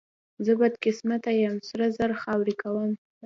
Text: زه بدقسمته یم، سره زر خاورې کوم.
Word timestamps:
زه 0.45 0.51
بدقسمته 0.61 1.31
یم، 1.41 1.55
سره 1.69 1.85
زر 1.97 2.11
خاورې 2.21 2.53
کوم. 2.61 2.91